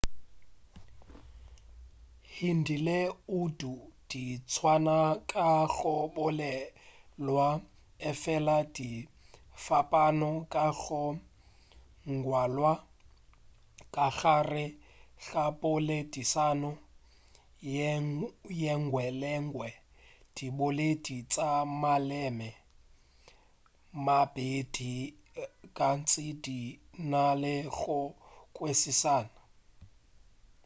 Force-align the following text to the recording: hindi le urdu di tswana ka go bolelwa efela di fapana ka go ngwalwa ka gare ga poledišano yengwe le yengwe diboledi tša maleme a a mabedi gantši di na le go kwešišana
hindi 2.45 2.75
le 2.87 2.99
urdu 3.39 3.73
di 4.09 4.23
tswana 4.49 4.97
ka 5.31 5.49
go 5.73 5.95
bolelwa 6.15 7.47
efela 8.09 8.57
di 8.75 8.91
fapana 9.65 10.29
ka 10.53 10.65
go 10.81 11.03
ngwalwa 12.13 12.73
ka 13.93 14.07
gare 14.19 14.65
ga 15.27 15.45
poledišano 15.61 16.71
yengwe 18.61 19.05
le 19.19 19.29
yengwe 19.33 19.69
diboledi 20.35 21.17
tša 21.31 21.51
maleme 21.81 22.49
a 22.55 22.57
a 22.59 22.61
mabedi 24.05 24.93
gantši 25.77 26.27
di 26.43 26.59
na 27.11 27.25
le 27.41 27.55
go 27.77 27.99
kwešišana 28.55 29.37